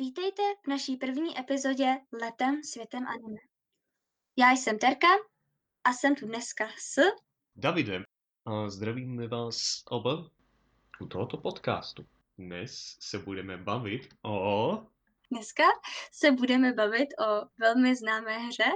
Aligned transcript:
Vítejte 0.00 0.42
v 0.64 0.66
naší 0.66 0.96
první 0.96 1.38
epizodě 1.38 1.98
Letem 2.12 2.62
světem 2.64 3.06
anime. 3.08 3.40
Já 4.36 4.50
jsem 4.50 4.78
Terka 4.78 5.06
a 5.84 5.92
jsem 5.92 6.14
tu 6.14 6.26
dneska 6.26 6.68
s... 6.78 7.00
Davidem 7.56 8.02
a 8.46 8.70
zdravíme 8.70 9.28
vás 9.28 9.82
oba 9.90 10.30
u 11.00 11.06
tohoto 11.06 11.36
podcastu. 11.36 12.06
Dnes 12.38 12.96
se 13.00 13.18
budeme 13.18 13.56
bavit 13.56 14.08
o... 14.22 14.86
Dneska 15.30 15.64
se 16.12 16.32
budeme 16.32 16.72
bavit 16.72 17.08
o 17.20 17.46
velmi 17.58 17.96
známé 17.96 18.38
hře, 18.38 18.70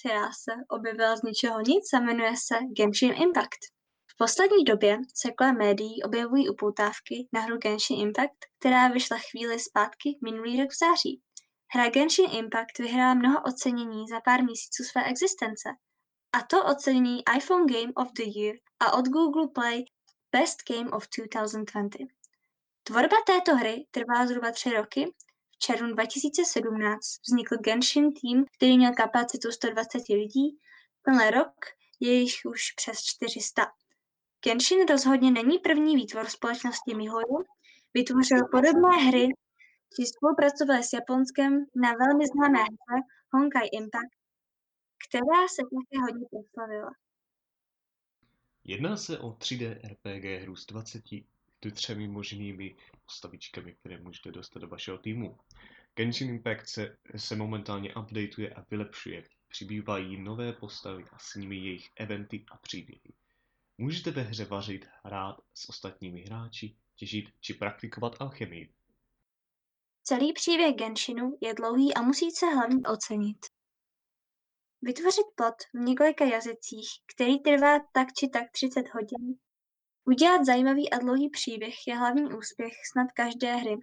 která 0.00 0.32
se 0.32 0.52
objevila 0.68 1.16
z 1.16 1.22
ničeho 1.22 1.60
nic 1.60 1.92
a 1.92 2.00
jmenuje 2.00 2.32
se 2.36 2.54
Genshin 2.76 3.22
Impact. 3.22 3.74
V 4.14 4.16
poslední 4.16 4.64
době 4.64 4.98
se 5.14 5.30
kolem 5.30 5.58
médií 5.58 6.02
objevují 6.02 6.48
upoutávky 6.48 7.28
na 7.32 7.40
hru 7.40 7.58
Genshin 7.58 8.00
Impact, 8.00 8.38
která 8.58 8.88
vyšla 8.88 9.18
chvíli 9.30 9.60
zpátky 9.60 10.18
minulý 10.24 10.60
rok 10.62 10.70
v 10.70 10.78
září. 10.78 11.22
Hra 11.74 11.88
Genshin 11.88 12.30
Impact 12.32 12.78
vyhrála 12.78 13.14
mnoho 13.14 13.42
ocenění 13.42 14.08
za 14.08 14.20
pár 14.20 14.42
měsíců 14.42 14.84
své 14.84 15.04
existence. 15.04 15.68
A 16.32 16.42
to 16.42 16.64
ocenění 16.64 17.22
iPhone 17.36 17.72
Game 17.72 17.92
of 17.96 18.12
the 18.12 18.38
Year 18.38 18.56
a 18.80 18.92
od 18.98 19.04
Google 19.08 19.48
Play 19.48 19.84
Best 20.32 20.58
Game 20.68 20.90
of 20.90 21.08
2020. 21.18 21.98
Tvorba 22.82 23.16
této 23.26 23.56
hry 23.56 23.86
trvá 23.90 24.26
zhruba 24.26 24.50
tři 24.50 24.70
roky. 24.70 25.12
V 25.50 25.58
červnu 25.58 25.94
2017 25.94 27.02
vznikl 27.28 27.56
Genshin 27.56 28.12
Team, 28.12 28.44
který 28.56 28.76
měl 28.76 28.92
kapacitu 28.92 29.52
120 29.52 30.08
lidí. 30.08 30.58
Tenhle 31.04 31.30
rok 31.30 31.54
je 32.00 32.12
jich 32.12 32.34
už 32.44 32.72
přes 32.72 33.02
400. 33.02 33.66
Genshin 34.44 34.86
rozhodně 34.86 35.30
není 35.30 35.58
první 35.58 35.96
výtvor 35.96 36.26
společnosti 36.28 36.94
MiHoYo, 36.94 37.38
vytvořil 37.94 38.48
podobné 38.50 38.96
hry 38.96 39.28
či 39.96 40.06
spolupracovali 40.06 40.82
s 40.82 40.92
Japonskem 40.92 41.66
na 41.74 41.92
velmi 41.92 42.24
známé 42.26 42.58
hře 42.62 42.98
Honkai 43.32 43.68
Impact, 43.72 44.14
která 45.04 45.48
se 45.48 45.62
také 45.62 46.02
hodně 46.02 46.26
proslavila. 46.30 46.90
Jedná 48.64 48.96
se 48.96 49.18
o 49.18 49.30
3D 49.30 49.78
RPG 49.92 50.42
hru 50.42 50.56
s 50.56 50.66
23 50.66 51.24
možnými 52.06 52.76
postavičkami, 53.04 53.72
které 53.72 53.98
můžete 53.98 54.30
dostat 54.32 54.58
do 54.60 54.68
vašeho 54.68 54.98
týmu. 54.98 55.38
Genshin 55.94 56.28
Impact 56.28 56.68
se, 56.68 56.96
se 57.16 57.36
momentálně 57.36 57.94
updateuje 57.94 58.54
a 58.54 58.64
vylepšuje. 58.70 59.24
Přibývají 59.48 60.22
nové 60.22 60.52
postavy 60.52 61.04
a 61.12 61.18
s 61.18 61.34
nimi 61.34 61.56
jejich 61.56 61.90
eventy 61.96 62.44
a 62.50 62.56
příběhy. 62.56 63.12
Můžete 63.78 64.10
ve 64.10 64.22
hře 64.22 64.44
vařit, 64.44 64.86
hrát 65.04 65.36
s 65.54 65.68
ostatními 65.68 66.20
hráči, 66.20 66.76
těžit 66.96 67.24
či 67.40 67.54
praktikovat 67.54 68.12
alchemii. 68.20 68.74
Celý 70.02 70.32
příběh 70.32 70.74
Genshinu 70.74 71.38
je 71.40 71.54
dlouhý 71.54 71.94
a 71.94 72.02
musí 72.02 72.30
se 72.30 72.46
hlavně 72.46 72.82
ocenit. 72.92 73.46
Vytvořit 74.82 75.26
plot 75.34 75.54
v 75.74 75.78
několika 75.78 76.24
jazycích, 76.24 76.88
který 77.14 77.38
trvá 77.38 77.78
tak 77.92 78.08
či 78.18 78.28
tak 78.28 78.50
30 78.52 78.84
hodin. 78.92 79.38
Udělat 80.04 80.46
zajímavý 80.46 80.90
a 80.90 80.98
dlouhý 80.98 81.30
příběh 81.30 81.74
je 81.86 81.96
hlavní 81.96 82.34
úspěch 82.34 82.72
snad 82.92 83.12
každé 83.12 83.56
hry. 83.56 83.76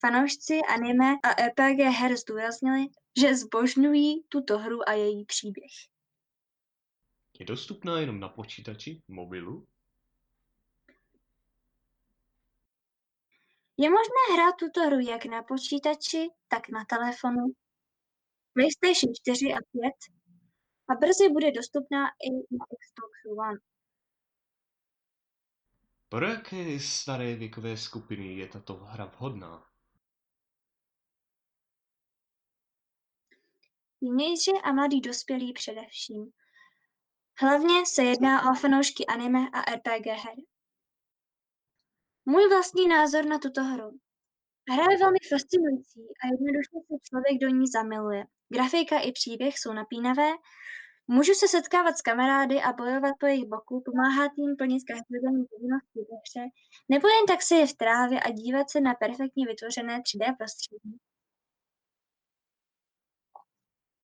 Fanoušci 0.00 0.60
anime 0.68 1.14
a 1.22 1.46
RPG 1.46 1.78
her 1.78 2.16
zdůraznili, 2.16 2.86
že 3.20 3.36
zbožňují 3.36 4.24
tuto 4.28 4.58
hru 4.58 4.88
a 4.88 4.92
její 4.92 5.24
příběh. 5.24 5.91
Je 7.42 7.46
dostupná 7.46 8.00
jenom 8.00 8.20
na 8.20 8.28
počítači, 8.28 9.02
mobilu? 9.08 9.66
Je 13.76 13.90
možné 13.90 14.22
hrát 14.34 14.54
tuto 14.58 14.80
hru 14.86 14.98
jak 14.98 15.24
na 15.24 15.42
počítači, 15.42 16.28
tak 16.48 16.68
na 16.68 16.84
telefonu, 16.84 17.46
PlayStation 18.52 19.14
4 19.14 19.52
a 19.52 19.58
5 19.58 19.92
a 20.88 20.94
brzy 20.94 21.28
bude 21.32 21.52
dostupná 21.52 22.06
i 22.06 22.30
na 22.30 22.64
Xbox 22.80 23.12
One. 23.38 23.58
Pro 26.08 26.26
jaké 26.26 26.80
staré 26.80 27.34
věkové 27.34 27.76
skupiny 27.76 28.36
je 28.36 28.48
tato 28.48 28.74
hra 28.74 29.04
vhodná? 29.04 29.66
Teenageři 34.00 34.52
a 34.64 34.72
mladí 34.72 35.00
dospělí 35.00 35.52
především. 35.52 36.32
Hlavně 37.40 37.86
se 37.86 38.02
jedná 38.02 38.50
o 38.50 38.54
fanoušky 38.54 39.06
anime 39.06 39.38
a 39.52 39.60
RPG 39.74 40.06
her. 40.06 40.36
Můj 42.26 42.48
vlastní 42.48 42.88
názor 42.88 43.24
na 43.24 43.38
tuto 43.38 43.62
hru. 43.64 43.98
Hra 44.70 44.84
je 44.90 44.98
velmi 44.98 45.18
fascinující 45.30 46.00
a 46.00 46.26
jednoduše 46.32 46.76
se 46.86 46.94
člověk 47.08 47.40
do 47.40 47.48
ní 47.48 47.66
zamiluje. 47.66 48.24
Grafika 48.48 48.98
i 48.98 49.12
příběh 49.12 49.58
jsou 49.58 49.72
napínavé, 49.72 50.30
můžu 51.06 51.34
se 51.34 51.48
setkávat 51.48 51.98
s 51.98 52.02
kamarády 52.02 52.62
a 52.62 52.72
bojovat 52.72 53.14
po 53.20 53.26
jejich 53.26 53.48
boku, 53.48 53.82
pomáhat 53.84 54.32
jim 54.38 54.56
plnit 54.56 54.82
každodenní 54.90 55.44
povinnosti 55.50 56.00
ve 56.08 56.16
hře, 56.24 56.50
nebo 56.88 57.08
jen 57.08 57.26
tak 57.28 57.42
se 57.42 57.54
je 57.54 57.66
v 57.66 57.74
trávě 57.74 58.20
a 58.20 58.30
dívat 58.30 58.70
se 58.70 58.80
na 58.80 58.94
perfektně 58.94 59.46
vytvořené 59.46 60.00
3D 60.00 60.36
prostředí. 60.36 60.98